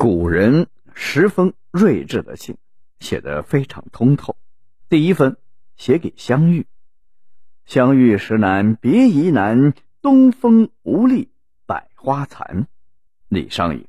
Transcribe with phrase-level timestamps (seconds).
[0.00, 2.56] 古人十封睿智的信，
[3.00, 4.36] 写得非常通透。
[4.88, 5.36] 第一封
[5.76, 6.68] 写给相遇，
[7.66, 11.32] 相遇时难别宜难，东风无力
[11.66, 12.68] 百花残。
[13.26, 13.88] 李商隐。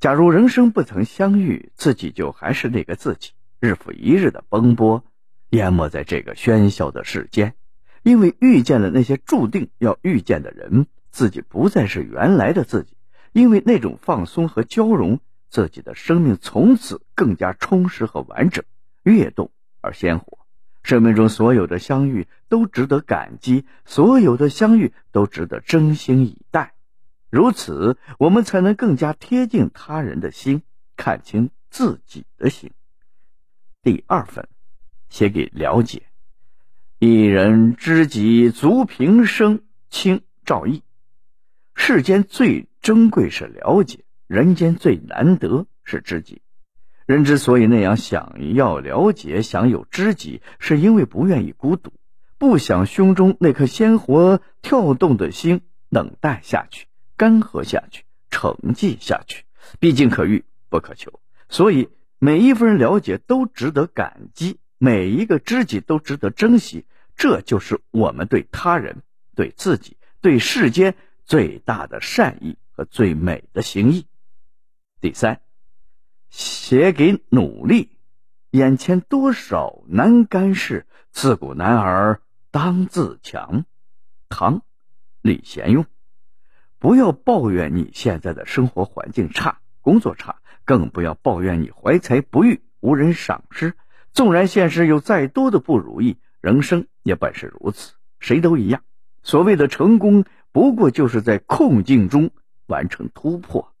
[0.00, 3.30] 假如人生不曾相遇，自己就还是那个自己，
[3.60, 5.04] 日复一日的奔波，
[5.50, 7.54] 淹没在这个喧嚣的世间。
[8.02, 12.95] 因为遇见了那些注定要遇见的人，自己不再是原来的自己。
[13.36, 18.64] 因为那种放松和交融，自己的生命从此更加充实和完整，
[19.02, 19.50] 跃动
[19.82, 20.38] 而鲜活。
[20.82, 26.72] 生命中所有的相遇都值得感激，所有的相遇都值得真心以待。
[27.28, 30.62] 如此，我们才能更加贴近他人的心，
[30.96, 32.70] 看清自己的心。
[33.82, 34.48] 第二份，
[35.10, 36.04] 写给了解。
[36.98, 40.82] 一人知己足平生，清赵毅。
[41.74, 46.40] 世间最珍贵是了解，人间最难得是知己。
[47.04, 51.92] 人之所以那样想要了解、想有知己，是因为不愿意孤独，
[52.38, 59.42] 不想胸中那颗鲜活跳动的心冷淡下去、干涸下去、沉寂下去。
[59.80, 61.88] 毕竟可遇不可求，所以
[62.20, 66.84] 每一份了解都值得感激，每一个知己都值得珍惜。
[67.16, 69.02] 这就是我们对他人、
[69.34, 70.94] 对自己、对世间。
[71.28, 74.06] 最大的善意和最美的心意。
[75.00, 75.40] 第三，
[76.28, 77.90] 写给努力。
[78.50, 83.64] 眼前多少难干事，自古男儿当自强。
[84.28, 84.62] 唐，
[85.22, 85.86] 李贤用。
[86.78, 93.74] 不要抱怨你现在的生活环境差、工作差，更不要抱怨你怀才不遇、无人赏识。
[94.12, 98.82] 纵然现实有再多的不如意，人生也本是如此，谁都一样。
[99.22, 100.24] 所谓的成功。
[100.52, 102.30] 不过就是在困境中
[102.66, 103.72] 完成突破。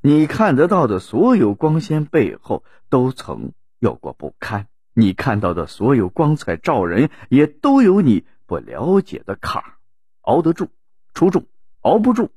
[0.00, 9.74] 你看得到的所有光鲜背后，都曾有过不堪；你看到的所有光彩照人，也都有你不了解的坎儿。
[10.20, 10.68] 熬得住，
[11.14, 11.42] 出众；
[11.80, 12.30] 熬不住，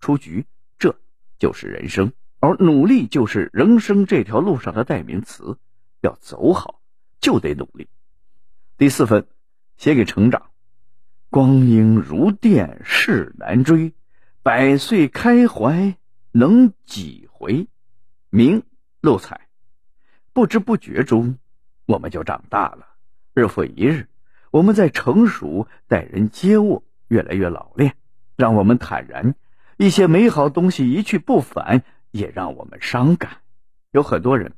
[0.00, 0.46] 出局。
[0.78, 0.96] 这
[1.38, 5.58] 就是人生，而努力就是人生这条路上的代名词。
[6.00, 6.80] 要走好，
[7.20, 7.88] 就得努力。
[8.76, 9.26] 第四份，
[9.78, 10.50] 写给成长。
[11.30, 13.94] 光阴如电，事难追。
[14.44, 15.96] 百岁开怀
[16.30, 17.66] 能几回？
[18.28, 18.62] 明
[19.00, 19.48] 露彩，
[20.34, 21.38] 不知不觉中，
[21.86, 22.88] 我们就长大了。
[23.32, 24.06] 日复一日，
[24.50, 27.94] 我们在成熟，待人接物越来越老练。
[28.36, 29.34] 让我们坦然，
[29.78, 33.38] 一些美好东西一去不返，也让我们伤感。
[33.92, 34.52] 有很多人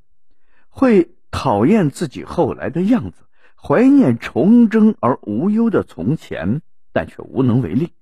[0.68, 3.18] 会讨厌自己后来的样子。
[3.54, 6.60] 怀念童真而无忧的从前，
[6.92, 7.92] 但却无能为力，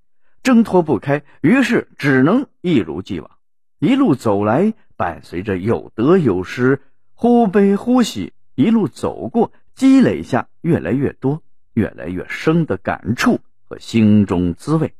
[0.44, 3.30] 挣脱不开，于是只能一如既往，
[3.78, 6.82] 一路走来，伴随着有得有失，
[7.14, 14.94] 忽悲忽喜，一路走过，积累下越来越多、越来越深的感触和心中滋味。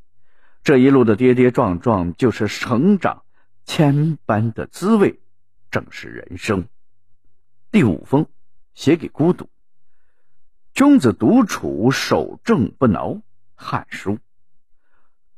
[0.63, 3.21] 这一路的跌跌撞撞，就是成长，
[3.65, 5.19] 千般的滋味，
[5.69, 6.65] 正是人生。
[7.71, 8.25] 第五封，
[8.73, 9.47] 写给孤独。
[10.73, 13.09] 君子独处，守正不挠。
[13.53, 14.13] 《汉书》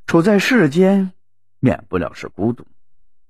[0.08, 1.12] 处在世间，
[1.60, 2.66] 免不了是孤独。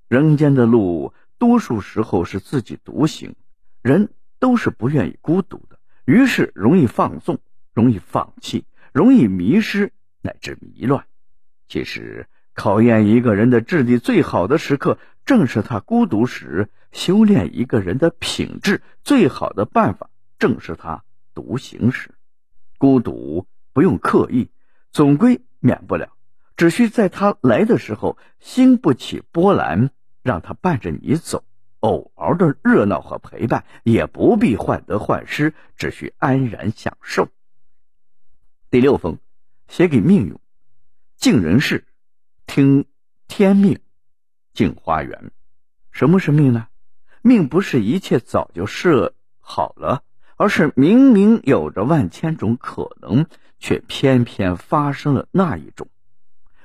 [0.06, 3.34] 人间的路，多数时候是自己独行。
[3.82, 7.40] 人都是不愿意孤独的，于是容易放纵，
[7.74, 11.04] 容易放弃，容易迷失，乃至迷乱。
[11.66, 21.02] 其实，考验一个人的智力最好的时刻，正是他孤独时；修炼一个人的品质最好的办法，正是他。
[21.34, 22.14] 独行时，
[22.78, 24.48] 孤独不用刻意，
[24.92, 26.12] 总归免不了。
[26.58, 29.90] 只需在他来的时候，心不起波澜，
[30.24, 31.44] 让他伴着你走。
[31.78, 37.28] 偶尔的热闹和陪伴，也不必患得患失，只需安然享受。
[38.70, 39.18] 第六封，
[39.68, 40.36] 写给命运。
[41.16, 41.86] 尽人事，
[42.44, 42.86] 听
[43.28, 43.78] 天命，
[44.52, 45.30] 进花园。
[45.92, 46.66] 什么是命呢？
[47.22, 50.02] 命不是一切早就设好了。
[50.34, 53.26] 而是明明有着万千种可能，
[53.60, 55.88] 却偏偏发生了那一种。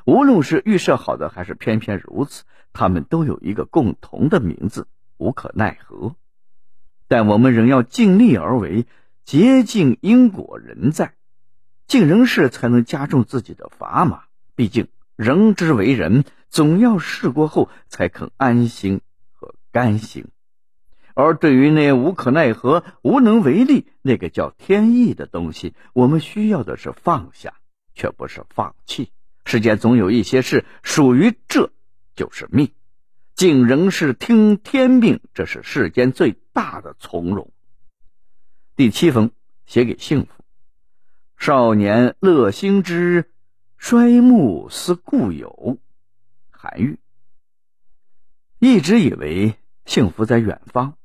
[0.06, 6.16] 无论是预设好的，还是偏偏如此，他们都有一个共同的名字——无可奈何。
[7.08, 8.86] 但我们仍要尽力而为，
[9.24, 11.14] 竭尽因果人在，
[11.88, 14.24] 尽人事才能加重自己的砝码。
[14.56, 19.02] 毕竟人之为人，总要试过后才肯安心
[19.32, 20.28] 和甘心。
[21.14, 27.54] 而对于那无可奈何、无能为力，那个叫天意的东西，我们需要的是放下，
[27.94, 29.12] 却不是放弃。
[29.46, 31.72] 世间总有一些事属于这
[32.16, 32.72] 就是命，
[33.36, 37.52] 竟仍是听天命，这是世间最大的从容。
[38.76, 39.32] 第七封
[39.66, 40.44] 写给幸福。
[41.38, 43.30] 少年乐兴之，
[43.78, 45.78] 衰暮思故友。
[46.50, 47.00] 韩愈。
[48.60, 49.56] 一直以为
[49.86, 50.96] 幸福在远方，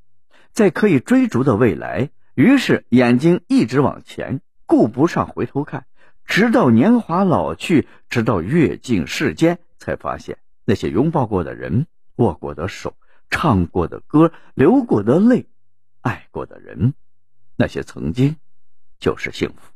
[0.53, 5.87] 在可以追逐的未来，于是眼睛一直往前，顾不上回头看，
[6.29, 11.87] 直到年华老去，直到阅尽世间，才发现那些拥抱过的人。
[12.17, 12.97] 握过的手，
[13.31, 15.47] 唱过的歌，流过的泪，
[16.01, 16.95] 爱过的人，
[17.57, 18.37] 那些曾经，
[18.99, 19.73] 就是幸福。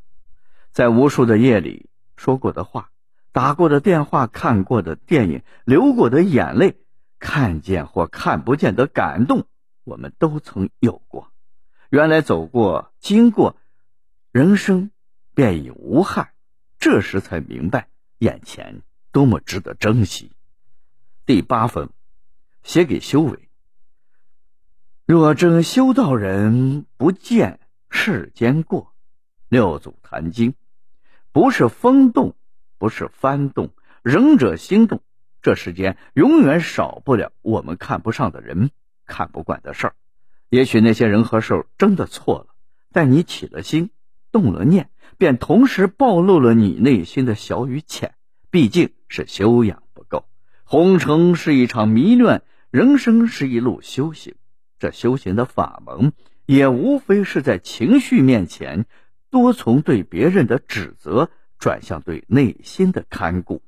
[0.73, 2.91] 在无数的夜里说过的话，
[3.31, 6.77] 打过的电话，看过的电影，流过的眼泪，
[7.19, 9.47] 看见或看不见的感动，
[9.85, 11.31] 我们都曾有过。
[11.91, 13.57] 原来走过、经过，
[14.33, 14.91] 人生
[15.35, 16.31] 便已无憾。
[16.83, 17.87] 这时才明白，
[18.19, 18.83] 眼前
[19.13, 20.33] 多么值得珍惜。
[21.25, 21.91] 第八封。
[22.65, 23.49] 写给修为。
[25.07, 28.93] 若真修道人，不见世间过。
[29.49, 30.55] 六祖坛经，
[31.31, 32.35] 不是风动，
[32.79, 33.71] 不是幡动，
[34.03, 35.03] 仁者心动。
[35.41, 38.73] 这世间永远少不了我们看不上的人，
[39.07, 39.95] 看不惯的事儿。
[40.49, 42.55] 也许那些人和事儿真的错了，
[42.91, 43.91] 但你起了心，
[44.33, 44.91] 动了念，
[45.23, 48.17] 便同时暴露了你内心的小与浅。
[48.51, 50.27] 毕竟是修养不够，
[50.65, 52.43] 红尘是一场迷乱。
[52.73, 54.35] 人生是一路修行，
[54.81, 56.13] 这修行的法门
[56.45, 58.85] 也无非是在情绪面前，
[59.31, 63.63] 多从对别人的指责，转向对内心的看顾。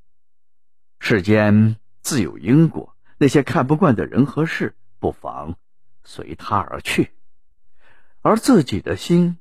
[0.98, 5.54] 世间自有因果，那些看不惯的人和事，不妨
[6.02, 7.10] 随他而去。
[8.22, 9.36] 而自己的心，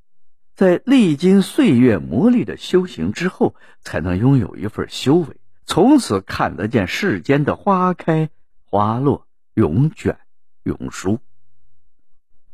[0.56, 8.30] 在历经岁月磨砺的修行之后，才能拥有一份修为，从此看得见世间的花开
[8.64, 9.28] 花落。
[9.56, 10.18] 永卷
[10.64, 11.20] 永书。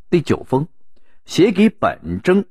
[0.10, 0.68] 第九封，
[1.24, 2.44] 写给本征。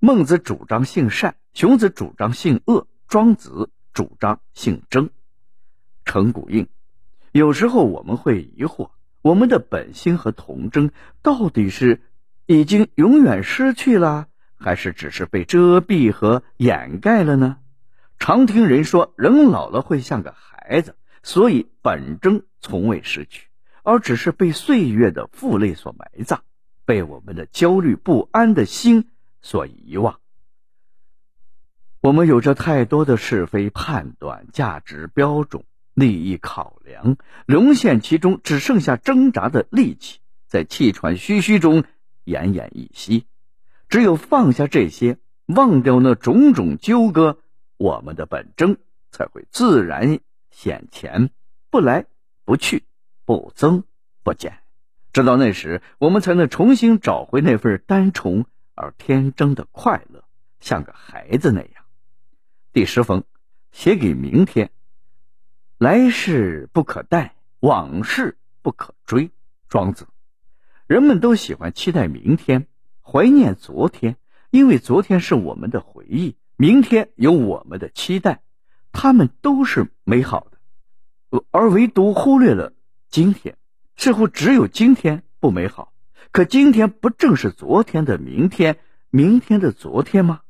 [0.00, 5.10] 孟子主张性善，荀子主张性恶，庄子主张性争。
[6.04, 6.66] 陈古印。
[7.30, 8.90] 有时候我们会疑惑，
[9.22, 10.90] 我们的本心和童真
[11.22, 12.00] 到底是
[12.46, 14.29] 已经永远失去了，
[14.60, 17.56] 还是只是被遮蔽和掩盖了呢？
[18.18, 23.48] 常听人说，人老了会像个孩子，所以本真从未失去。
[23.82, 26.40] 而只是被岁月的负累所埋葬，
[26.84, 29.08] 被我们的焦虑不安的心
[29.40, 30.20] 所遗忘。
[32.02, 35.64] 我们有着太多的是非判断、价值标准、
[35.94, 37.16] 利益考量，
[37.46, 41.84] 沦陷其中，只剩下挣扎的力气，在气喘吁吁中
[42.26, 43.24] 奄奄一息。
[43.90, 47.38] 只有放下这些，忘掉那种种纠葛，
[47.76, 48.78] 我们的本真
[49.10, 50.20] 才会自然
[50.50, 51.30] 显前，
[51.70, 52.06] 不来
[52.44, 52.84] 不去。
[53.26, 53.84] 不增
[54.24, 54.58] 不减，
[55.12, 58.44] 直到那时，我们才能重新找回那份单纯
[58.74, 60.24] 而天真的快乐，
[60.58, 61.84] 像个孩子那样。
[62.72, 63.22] 第十封，
[63.70, 64.72] 写给明天。
[65.78, 69.30] 来世不可待，往事不可追。
[69.68, 70.08] 庄子。
[70.88, 72.66] 人们都喜欢期待明天，
[73.10, 74.16] 怀念昨天，
[74.50, 78.40] 因为昨天是我们的回忆，明天有我们的期待，
[78.92, 82.72] 他们都是美好的，而唯独忽略了。
[83.08, 83.56] 今天
[83.96, 85.92] 似乎只有今天不美好，
[86.30, 88.78] 可今天不正是昨天的明天，
[89.10, 90.42] 明天的昨天吗？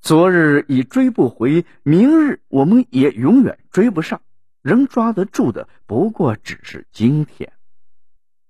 [0.00, 4.22] 昨日已追不回，明日我们也永远追不上。
[4.62, 7.52] 人抓得住的不过只是今天。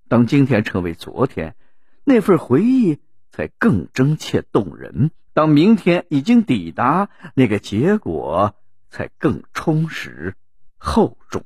[0.07, 1.57] 当今天成为昨天，
[2.05, 2.99] 那份回忆
[3.39, 8.57] 才更真切动人；当明天已经抵达，那个结果
[8.91, 10.35] 才更充实
[10.77, 11.45] 厚重。